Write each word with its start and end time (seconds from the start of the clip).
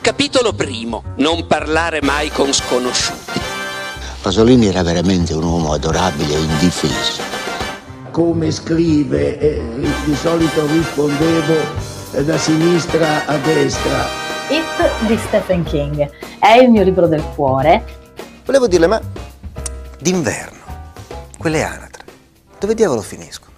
Capitolo 0.00 0.52
primo. 0.52 1.02
Non 1.16 1.46
parlare 1.46 2.00
mai 2.00 2.30
con 2.30 2.52
sconosciuti. 2.52 3.40
Pasolini 4.22 4.66
era 4.66 4.82
veramente 4.82 5.34
un 5.34 5.42
uomo 5.42 5.72
adorabile 5.72 6.34
e 6.34 6.38
indifeso. 6.38 7.22
Come 8.12 8.50
scrive, 8.50 9.38
eh, 9.38 9.60
di 10.04 10.14
solito 10.14 10.66
rispondevo 10.66 11.54
eh, 12.12 12.24
da 12.24 12.38
sinistra 12.38 13.26
a 13.26 13.36
destra. 13.38 14.06
It 14.48 15.06
di 15.06 15.18
Stephen 15.18 15.64
King 15.64 16.08
è 16.38 16.52
il 16.52 16.70
mio 16.70 16.84
libro 16.84 17.06
del 17.06 17.22
cuore. 17.34 17.84
Volevo 18.44 18.66
dirle, 18.66 18.86
ma 18.86 19.00
d'inverno, 19.98 20.58
quelle 21.36 21.62
anatre, 21.64 22.04
dove 22.58 22.74
diavolo 22.74 23.02
finiscono? 23.02 23.52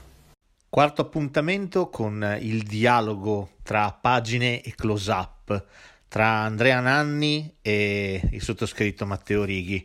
Quarto 0.68 1.02
appuntamento 1.02 1.91
con 1.91 2.38
il 2.41 2.62
dialogo 2.62 3.50
tra 3.62 3.96
pagine 4.00 4.62
e 4.62 4.75
close-up 4.75 5.64
tra 6.11 6.40
Andrea 6.40 6.80
Nanni 6.80 7.54
e 7.62 8.21
il 8.32 8.43
sottoscritto 8.43 9.07
Matteo 9.07 9.44
Righi. 9.44 9.85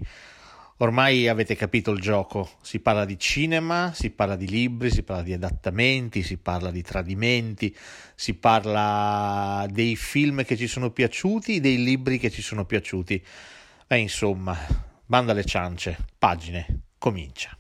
Ormai 0.78 1.28
avete 1.28 1.56
capito 1.56 1.92
il 1.92 2.02
gioco, 2.02 2.50
si 2.64 2.80
parla 2.80 3.06
di 3.06 3.20
cinema, 3.20 3.94
si 3.94 4.10
parla 4.10 4.36
di 4.36 4.48
libri, 4.48 4.90
si 4.90 5.04
parla 5.04 5.22
di 5.22 5.34
adattamenti, 5.34 6.24
si 6.24 6.38
parla 6.38 6.72
di 6.72 6.82
tradimenti, 6.82 7.74
si 8.16 8.34
parla 8.34 9.68
dei 9.70 9.96
film 9.96 10.44
che 10.44 10.58
ci 10.58 10.66
sono 10.66 10.90
piaciuti, 10.90 11.60
dei 11.60 11.82
libri 11.82 12.18
che 12.18 12.32
ci 12.32 12.42
sono 12.42 12.66
piaciuti. 12.66 13.24
E 13.88 13.98
insomma, 13.98 14.58
banda 15.06 15.32
alle 15.32 15.46
ciance, 15.46 15.96
pagine, 16.18 16.80
comincia. 16.98 17.56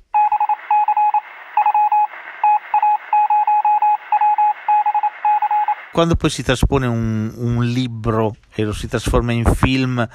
Quando 5.95 6.17
poi 6.17 6.29
si 6.29 6.43
traspone 6.43 6.87
un, 6.87 7.31
un 7.37 7.63
libro 7.63 8.35
e 8.53 8.63
lo 8.63 8.73
si 8.73 8.85
trasforma 8.85 9.31
in 9.31 9.45
film, 9.45 10.05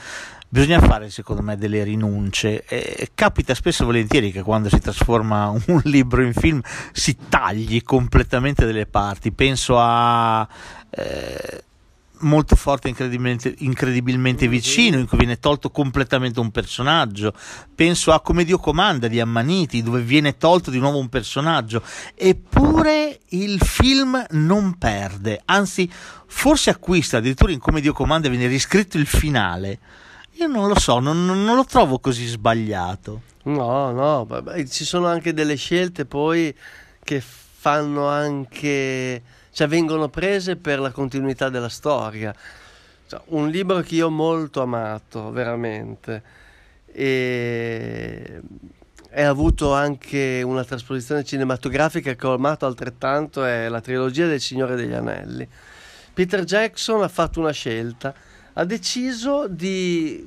bisogna 0.47 0.79
fare 0.79 1.09
secondo 1.09 1.41
me 1.41 1.57
delle 1.57 1.83
rinunce. 1.85 2.67
E 2.67 3.13
capita 3.15 3.55
spesso 3.55 3.85
e 3.85 3.87
volentieri 3.87 4.31
che 4.31 4.43
quando 4.43 4.69
si 4.69 4.79
trasforma 4.79 5.49
un 5.69 5.81
libro 5.85 6.23
in 6.23 6.35
film 6.35 6.61
si 6.93 7.17
tagli 7.31 7.83
completamente 7.83 8.67
delle 8.67 8.85
parti. 8.85 9.33
Penso 9.33 9.77
a 9.79 10.47
eh, 10.91 11.65
molto 12.21 12.57
forte 12.57 12.89
incredibilmente, 12.89 13.55
incredibilmente 13.59 14.49
vicino 14.49 14.99
in 14.99 15.07
cui 15.07 15.19
viene 15.19 15.39
tolto 15.39 15.71
completamente 15.71 16.41
un 16.41 16.51
personaggio. 16.51 17.33
Penso 17.75 18.13
a 18.13 18.21
Come 18.21 18.45
Dio 18.45 18.59
comanda 18.59 19.09
di 19.09 19.21
Ammaniti 19.21 19.83
dove 19.83 20.01
viene 20.03 20.37
tolto 20.37 20.71
di 20.71 20.79
nuovo 20.79 20.99
un 20.99 21.09
personaggio. 21.09 21.83
Eppure 22.15 23.21
il 23.31 23.61
film 23.61 24.25
non 24.31 24.77
perde 24.79 25.41
anzi 25.45 25.91
forse 26.27 26.71
acquista 26.71 27.19
addirittura 27.19 27.53
in 27.53 27.59
Come 27.59 27.81
Dio 27.81 27.93
comanda 27.93 28.29
viene 28.29 28.47
riscritto 28.47 28.97
il 28.97 29.07
finale. 29.07 29.79
Io 30.35 30.47
non 30.47 30.69
lo 30.69 30.79
so, 30.79 31.01
non, 31.01 31.25
non 31.25 31.55
lo 31.55 31.65
trovo 31.65 31.99
così 31.99 32.27
sbagliato. 32.27 33.23
No, 33.43 33.91
no, 33.91 34.25
vabbè, 34.25 34.67
ci 34.67 34.85
sono 34.85 35.07
anche 35.07 35.33
delle 35.33 35.57
scelte 35.57 36.05
poi 36.05 36.55
che 37.03 37.23
fanno 37.23 38.07
anche, 38.07 39.23
cioè 39.61 39.69
vengono 39.69 40.09
prese 40.09 40.57
per 40.57 40.79
la 40.79 40.91
continuità 40.91 41.51
della 41.51 41.69
storia. 41.69 42.35
Cioè, 43.07 43.21
un 43.27 43.51
libro 43.51 43.83
che 43.83 43.97
io 43.97 44.07
ho 44.07 44.11
molto 44.11 44.63
amato, 44.63 45.31
veramente, 45.31 46.23
e 46.87 48.41
ha 49.13 49.29
avuto 49.29 49.75
anche 49.75 50.41
una 50.43 50.65
trasposizione 50.65 51.25
cinematografica 51.25 52.15
che 52.15 52.27
ho 52.27 52.33
amato 52.33 52.65
altrettanto, 52.65 53.45
è 53.45 53.69
la 53.69 53.83
trilogia 53.83 54.27
del 54.27 54.41
Signore 54.41 54.77
degli 54.77 54.95
Anelli. 54.95 55.47
Peter 56.15 56.43
Jackson 56.45 57.03
ha 57.03 57.09
fatto 57.09 57.41
una 57.41 57.53
scelta 57.53 58.15
ha 58.55 58.65
deciso 58.65 59.47
di 59.47 60.27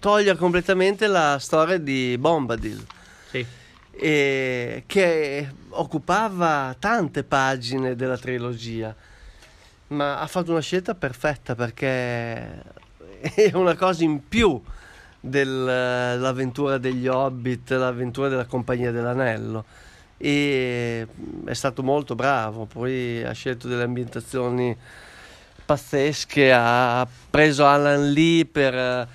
togliere 0.00 0.36
completamente 0.36 1.06
la 1.06 1.38
storia 1.38 1.78
di 1.78 2.16
Bombadil. 2.18 2.84
Sì. 3.30 3.46
Che 3.98 5.48
occupava 5.70 6.74
tante 6.78 7.24
pagine 7.24 7.96
della 7.96 8.18
trilogia, 8.18 8.94
ma 9.88 10.18
ha 10.18 10.26
fatto 10.26 10.50
una 10.50 10.60
scelta 10.60 10.94
perfetta 10.94 11.54
perché 11.54 12.62
è 13.34 13.50
una 13.54 13.74
cosa 13.74 14.04
in 14.04 14.28
più 14.28 14.60
dell'avventura 15.20 16.78
degli 16.78 17.06
Hobbit, 17.06 17.70
l'avventura 17.70 18.28
della 18.28 18.46
Compagnia 18.46 18.90
dell'Anello. 18.90 19.64
E 20.18 21.06
è 21.44 21.52
stato 21.52 21.82
molto 21.82 22.14
bravo, 22.14 22.64
poi 22.64 23.22
ha 23.22 23.32
scelto 23.32 23.68
delle 23.68 23.82
ambientazioni 23.82 24.74
pazzesche, 25.66 26.52
ha 26.54 27.06
preso 27.28 27.66
Alan 27.66 28.12
Lee 28.12 28.46
per 28.46 29.08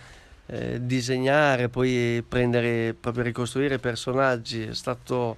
eh, 0.51 0.85
disegnare, 0.85 1.69
poi 1.69 2.21
prendere, 2.27 2.93
proprio 2.93 3.23
ricostruire 3.23 3.79
personaggi, 3.79 4.63
è 4.63 4.73
stato 4.73 5.37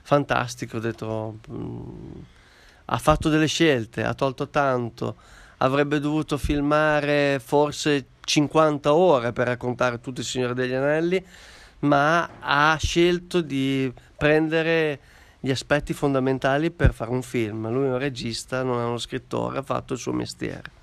fantastico, 0.00 0.78
ho 0.78 0.80
detto, 0.80 1.38
mm, 1.50 2.12
ha 2.86 2.98
fatto 2.98 3.28
delle 3.28 3.46
scelte, 3.46 4.02
ha 4.02 4.14
tolto 4.14 4.48
tanto, 4.48 5.16
avrebbe 5.58 6.00
dovuto 6.00 6.38
filmare 6.38 7.38
forse 7.38 8.06
50 8.24 8.94
ore 8.94 9.32
per 9.32 9.48
raccontare 9.48 10.00
tutto 10.00 10.20
il 10.20 10.26
Signore 10.26 10.54
degli 10.54 10.72
Anelli, 10.72 11.22
ma 11.80 12.30
ha 12.40 12.78
scelto 12.80 13.42
di 13.42 13.92
prendere 14.16 15.00
gli 15.38 15.50
aspetti 15.50 15.92
fondamentali 15.92 16.70
per 16.70 16.94
fare 16.94 17.10
un 17.10 17.22
film. 17.22 17.70
Lui 17.70 17.84
è 17.84 17.90
un 17.90 17.98
regista, 17.98 18.62
non 18.62 18.80
è 18.80 18.84
uno 18.84 18.98
scrittore, 18.98 19.58
ha 19.58 19.62
fatto 19.62 19.92
il 19.92 19.98
suo 19.98 20.12
mestiere. 20.12 20.75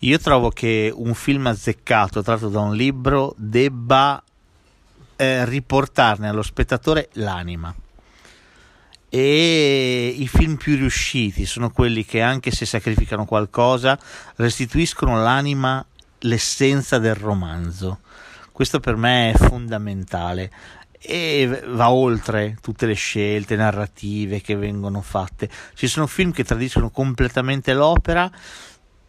Io 0.00 0.18
trovo 0.18 0.50
che 0.50 0.92
un 0.94 1.14
film 1.14 1.46
azzeccato 1.46 2.22
tratto 2.22 2.48
da 2.48 2.60
un 2.60 2.74
libro 2.74 3.34
debba 3.38 4.22
eh, 5.16 5.44
riportarne 5.46 6.28
allo 6.28 6.42
spettatore 6.42 7.08
l'anima. 7.14 7.74
E 9.08 10.14
i 10.18 10.28
film 10.28 10.56
più 10.56 10.76
riusciti 10.76 11.46
sono 11.46 11.70
quelli 11.70 12.04
che, 12.04 12.20
anche 12.20 12.50
se 12.50 12.66
sacrificano 12.66 13.24
qualcosa, 13.24 13.98
restituiscono 14.36 15.20
l'anima, 15.22 15.84
l'essenza 16.20 16.98
del 16.98 17.14
romanzo. 17.14 18.00
Questo 18.52 18.80
per 18.80 18.96
me 18.96 19.32
è 19.32 19.36
fondamentale 19.36 20.50
e 20.98 21.62
va 21.68 21.90
oltre 21.90 22.56
tutte 22.60 22.86
le 22.86 22.94
scelte 22.94 23.54
narrative 23.54 24.40
che 24.40 24.56
vengono 24.56 25.00
fatte. 25.00 25.48
Ci 25.74 25.86
sono 25.86 26.06
film 26.06 26.32
che 26.32 26.44
tradiscono 26.44 26.90
completamente 26.90 27.72
l'opera, 27.74 28.30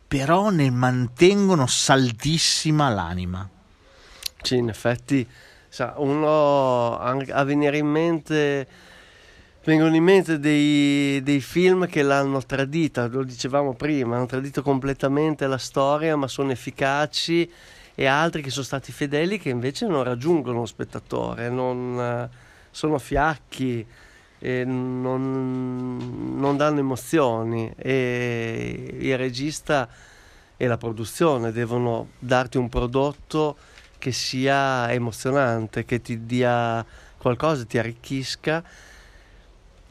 però 0.07 0.49
ne 0.49 0.69
mantengono 0.69 1.67
saldissima 1.67 2.89
l'anima. 2.89 3.47
Sì, 4.41 4.57
in 4.57 4.69
effetti, 4.69 5.27
sa, 5.67 5.95
uno 5.97 6.97
a 6.97 7.43
venire 7.43 7.77
in 7.77 7.87
mente 7.87 8.67
vengono 9.67 9.93
in 9.97 10.03
mente 10.03 10.39
dei, 10.39 11.21
dei, 11.21 11.41
film 11.41 11.87
che 11.87 12.01
l'hanno 12.01 12.41
tradita, 12.41 13.07
lo 13.07 13.23
dicevamo 13.23 13.73
prima, 13.73 14.15
hanno 14.15 14.25
tradito 14.25 14.61
completamente 14.61 15.45
la 15.45 15.57
storia, 15.57 16.15
ma 16.15 16.29
sono 16.29 16.51
efficaci 16.51 17.51
e 17.93 18.05
altri 18.05 18.41
che 18.41 18.49
sono 18.49 18.63
stati 18.63 18.93
fedeli 18.93 19.37
che 19.37 19.49
invece 19.49 19.85
non 19.85 20.03
raggiungono 20.03 20.59
lo 20.59 20.65
spettatore, 20.65 21.49
non, 21.49 21.99
eh, 21.99 22.29
sono 22.71 22.97
fiacchi, 22.97 23.85
non, 24.39 26.35
non, 26.37 26.57
danno 26.57 26.79
emozioni 26.79 27.73
e 27.75 28.95
il 28.99 29.17
regista 29.17 29.89
e 30.55 30.67
la 30.67 30.77
produzione 30.77 31.51
devono 31.51 32.09
darti 32.19 32.57
un 32.57 32.69
prodotto 32.69 33.57
che 33.97 34.11
sia 34.11 34.91
emozionante, 34.91 35.85
che 35.85 36.01
ti 36.01 36.25
dia 36.25 36.85
qualcosa, 37.17 37.65
ti 37.65 37.77
arricchisca 37.77 38.63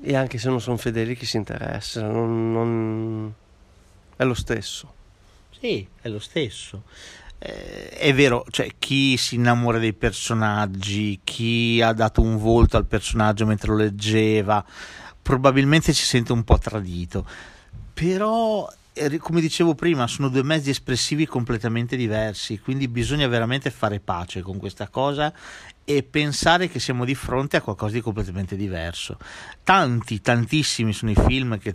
e 0.01 0.15
anche 0.15 0.39
se 0.39 0.49
non 0.49 0.61
sono 0.61 0.77
fedeli 0.77 1.17
che 1.17 1.27
si 1.27 1.37
interessano, 1.37 2.13
non, 2.13 2.53
non... 2.53 3.35
è 4.17 4.25
lo 4.25 4.35
stesso. 4.35 4.95
Sì, 5.59 5.87
è 6.01 6.09
lo 6.09 6.19
stesso 6.19 6.83
eh, 7.39 7.89
è 7.91 8.15
vero, 8.15 8.45
cioè, 8.51 8.71
chi 8.79 9.17
si 9.17 9.35
innamora 9.35 9.79
dei 9.79 9.93
personaggi, 9.93 11.21
chi 11.23 11.81
ha 11.83 11.93
dato 11.93 12.23
un 12.23 12.39
volto 12.39 12.77
al 12.77 12.87
personaggio 12.87 13.47
mentre 13.47 13.71
lo 13.71 13.77
leggeva, 13.77 14.65
probabilmente 15.21 15.93
si 15.93 16.05
sente 16.05 16.33
un 16.33 16.45
po' 16.45 16.59
tradito. 16.59 17.27
Però, 17.93 18.71
eh, 18.93 19.19
come 19.19 19.41
dicevo 19.41 19.75
prima, 19.75 20.07
sono 20.07 20.29
due 20.29 20.43
mezzi 20.43 20.71
espressivi 20.71 21.27
completamente 21.27 21.97
diversi, 21.97 22.59
quindi 22.59 22.89
bisogna 22.89 23.27
veramente 23.27 23.71
fare 23.71 24.01
pace 24.01 24.41
con 24.41 24.59
questa 24.59 24.89
cosa 24.89 25.33
e 25.85 26.03
pensare 26.03 26.69
che 26.69 26.81
siamo 26.81 27.05
di 27.05 27.15
fronte 27.15 27.57
a 27.57 27.61
qualcosa 27.61 27.95
di 27.95 28.01
completamente 28.01 28.57
diverso. 28.57 29.19
Tanti, 29.63 30.21
tantissimi 30.21 30.93
sono 30.93 31.11
i 31.11 31.17
film 31.27 31.59
che 31.59 31.75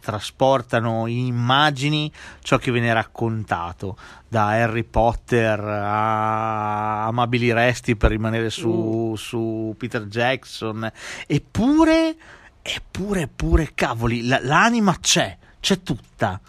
trasportano 0.00 1.06
in 1.06 1.26
immagini 1.26 2.10
ciò 2.40 2.58
che 2.58 2.70
viene 2.70 2.92
raccontato 2.92 3.96
da 4.28 4.48
Harry 4.48 4.84
Potter 4.84 5.60
a 5.60 7.06
Amabili 7.06 7.52
Resti 7.52 7.96
per 7.96 8.10
rimanere 8.10 8.50
su, 8.50 8.68
uh. 8.68 9.16
su 9.16 9.74
Peter 9.76 10.06
Jackson 10.06 10.90
eppure 11.26 12.16
eppure 12.62 13.22
eppure 13.22 13.72
cavoli 13.74 14.26
la, 14.26 14.40
l'anima 14.42 14.98
c'è 14.98 15.36
c'è 15.60 15.82
tutta 15.82 16.40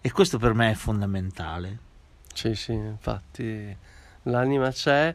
e 0.00 0.12
questo 0.12 0.38
per 0.38 0.54
me 0.54 0.70
è 0.70 0.74
fondamentale 0.74 1.78
Sì, 2.34 2.54
sì, 2.56 2.72
infatti 2.72 3.74
l'anima 4.24 4.70
c'è. 4.70 5.14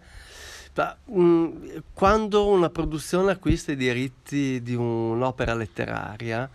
Ma, 0.76 0.96
mh, 1.04 1.84
quando 1.94 2.48
una 2.48 2.70
produzione 2.70 3.34
acquista 3.34 3.74
i 3.74 3.76
diritti 3.76 4.62
di 4.62 4.74
un'opera 4.74 5.54
letteraria, 5.54 6.50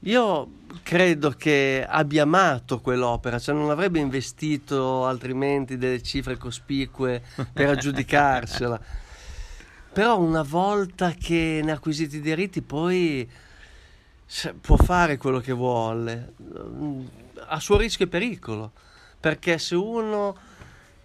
io 0.00 0.58
credo 0.82 1.30
che 1.30 1.84
abbia 1.86 2.22
amato 2.22 2.80
quell'opera, 2.80 3.38
cioè 3.38 3.54
non 3.54 3.70
avrebbe 3.70 3.98
investito 3.98 5.04
altrimenti 5.04 5.76
delle 5.76 6.02
cifre 6.02 6.36
cospicue 6.36 7.22
per 7.52 7.68
aggiudicarsela. 7.68 8.80
Però 9.92 10.18
una 10.18 10.42
volta 10.42 11.12
che 11.12 11.60
ne 11.62 11.72
ha 11.72 11.74
acquisiti 11.74 12.16
i 12.16 12.20
diritti, 12.20 12.62
poi 12.62 13.28
può 14.60 14.76
fare 14.76 15.16
quello 15.16 15.40
che 15.40 15.52
vuole, 15.52 16.34
a 17.48 17.58
suo 17.58 17.76
rischio 17.76 18.04
e 18.04 18.08
pericolo, 18.08 18.72
perché 19.18 19.58
se 19.58 19.74
uno 19.74 20.36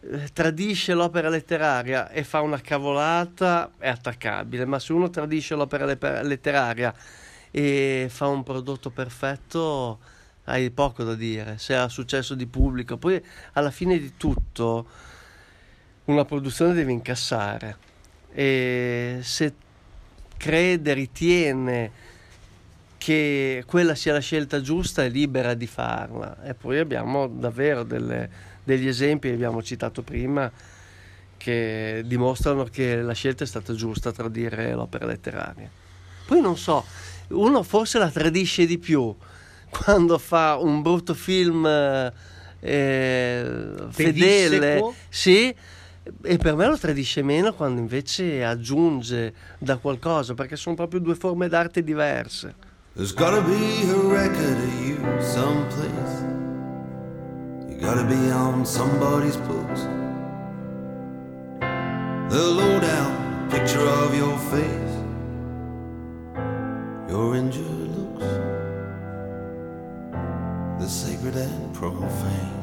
eh, 0.02 0.30
tradisce 0.32 0.94
l'opera 0.94 1.30
letteraria 1.30 2.10
e 2.10 2.24
fa 2.24 2.42
una 2.42 2.62
cavolata 2.62 3.72
è 3.80 3.90
attaccabile, 3.90 4.66
ma 4.66 4.80
se 4.80 4.94
uno 4.94 5.10
tradisce 5.10 5.56
l'opera 5.56 5.86
letteraria 6.22 6.94
e 7.58 8.08
fa 8.10 8.28
un 8.28 8.44
prodotto 8.44 8.90
perfetto 8.90 10.00
hai 10.44 10.72
poco 10.72 11.06
da 11.06 11.16
dire, 11.16 11.58
se 11.58 11.74
ha 11.74 11.88
successo 11.88 12.36
di 12.36 12.48
pubblico. 12.48 12.98
Poi 12.98 13.24
alla 13.54 13.72
fine 13.72 13.98
di 13.98 14.18
tutto 14.18 14.86
una 16.06 16.26
produzione 16.26 16.74
deve 16.74 16.92
incassare 16.92 17.78
e 18.34 19.20
se 19.22 19.54
crede, 20.36 20.94
ritiene 20.94 21.92
che 22.98 23.64
quella 23.66 23.96
sia 23.96 24.12
la 24.12 24.20
scelta 24.20 24.60
giusta 24.60 25.06
è 25.06 25.10
libera 25.10 25.54
di 25.54 25.66
farla. 25.66 26.44
E 26.44 26.56
poi 26.56 26.80
abbiamo 26.80 27.26
davvero 27.28 27.84
delle, 27.84 28.30
degli 28.66 28.90
esempi, 28.90 29.30
abbiamo 29.30 29.64
citato 29.64 30.02
prima, 30.02 30.52
che 31.38 32.04
dimostrano 32.06 32.66
che 32.66 33.02
la 33.02 33.14
scelta 33.14 33.46
è 33.46 33.48
stata 33.48 33.74
giusta 33.74 34.12
tradire 34.12 34.74
l'opera 34.74 35.06
letteraria. 35.06 35.70
Poi 36.26 36.42
non 36.42 36.58
so, 36.58 36.84
uno 37.30 37.64
forse 37.64 37.98
la 37.98 38.10
tradisce 38.10 38.66
di 38.66 38.78
più 38.78 39.16
quando 39.70 40.18
fa 40.18 40.58
un 40.58 40.82
brutto 40.82 41.14
film 41.14 41.66
eh, 41.66 42.12
fedele, 43.90 44.94
sì, 45.10 45.54
e 46.24 46.38
per 46.38 46.56
me 46.56 46.68
lo 46.68 46.78
tradisce 46.78 47.22
meno 47.22 47.54
quando 47.54 47.80
invece 47.80 48.44
aggiunge 48.44 49.34
da 49.58 49.78
qualcosa, 49.78 50.34
perché 50.34 50.56
sono 50.56 50.76
proprio 50.76 51.00
due 51.00 51.16
forme 51.16 51.48
d'arte 51.48 51.84
diverse. 51.84 52.74
There's 52.96 53.14
gotta 53.14 53.42
be 53.42 53.90
a 53.90 53.98
record 54.08 54.58
of 54.58 54.88
you 54.88 54.98
someplace. 55.20 56.24
You 57.68 57.78
gotta 57.78 58.06
be 58.06 58.32
on 58.32 58.66
somebody's 58.66 59.36
books. 59.36 59.86
The 62.30 62.42
lowdown 62.42 63.50
picture 63.50 63.86
of 63.86 64.16
your 64.16 64.38
face. 64.50 64.85
The 71.36 71.42
and 71.42 71.74
profane, 71.74 72.54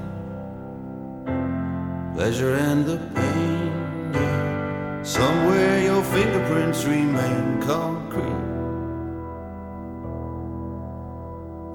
pleasure 2.14 2.54
and 2.54 2.86
the 2.86 2.96
pain. 3.14 3.72
Yeah. 4.14 5.02
Somewhere 5.02 5.82
your 5.82 6.02
fingerprints 6.04 6.84
remain 6.86 7.60
concrete, 7.60 8.48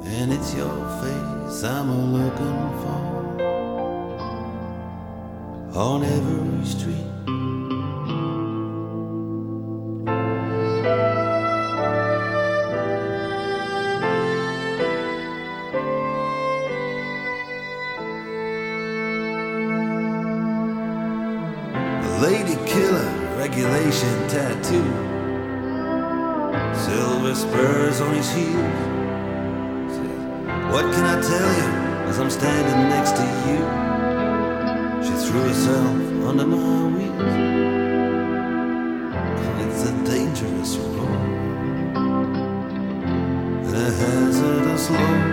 and 0.05 0.33
it's 0.33 0.55
your 0.55 0.77
face 1.01 1.63
I'm 1.63 2.13
looking 2.13 2.59
for 2.81 3.01
on 5.77 6.03
every 6.03 6.65
street. 6.65 7.16
Regulation 23.47 24.27
tattoo. 24.27 24.83
Silver 26.75 27.35
spurs 27.35 28.01
on 28.01 28.13
his 28.13 28.29
heels. 28.31 29.93
What 30.73 30.85
can 30.93 31.05
I 31.05 31.21
tell 31.21 31.49
you 31.59 31.69
as 32.09 32.19
I'm 32.19 32.29
standing 32.29 32.89
next 32.89 33.11
to 33.19 33.25
you? 33.47 33.59
She 35.05 35.13
threw 35.25 35.41
herself 35.47 35.95
under 36.29 36.45
my 36.45 36.87
wheels. 36.95 37.35
It's 39.63 39.83
a 39.89 39.93
dangerous 40.05 40.75
road 40.77 41.97
and 43.65 43.75
a 43.75 43.91
hazardous 44.01 44.89
load. 44.89 45.23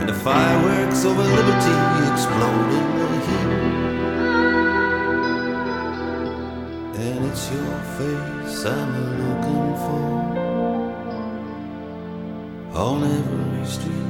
And 0.00 0.08
the 0.08 0.14
fireworks 0.14 1.04
over 1.04 1.22
liberty 1.22 1.76
explode 2.12 2.70
in 2.78 2.86
the 2.98 3.08
heat. 3.26 4.07
It's 7.30 7.50
your 7.50 7.80
face 7.98 8.64
I'm 8.64 8.92
looking 9.20 9.68
for 9.84 10.08
on 12.74 13.04
every 13.04 13.66
street. 13.66 14.07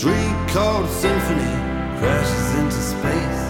street 0.00 0.48
called 0.48 0.88
Symphony 0.88 1.54
crashes 1.98 2.54
into 2.58 2.80
space. 2.92 3.42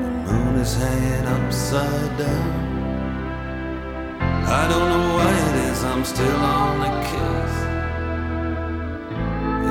The 0.00 0.10
moon 0.24 0.54
is 0.56 0.74
hanging 0.74 1.26
upside 1.26 2.16
down. 2.16 2.50
I 4.58 4.62
don't 4.70 4.88
know 4.92 5.06
why 5.16 5.30
it 5.48 5.56
is 5.70 5.84
I'm 5.84 6.02
still 6.06 6.40
on 6.56 6.78
the 6.84 6.92
case. 7.12 7.58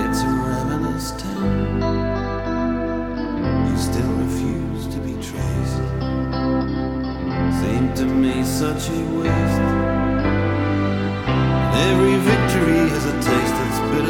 It's 0.03 0.21
a 0.21 0.31
ravenous 0.45 1.07
town. 1.23 1.55
You 3.67 3.77
still 3.89 4.13
refuse 4.25 4.85
to 4.93 4.99
be 5.07 5.13
traced. 5.29 5.81
Seemed 7.61 7.95
to 7.95 8.05
me 8.05 8.43
such 8.43 8.91
a 8.91 9.01
waste. 9.17 9.63
Every 11.89 12.17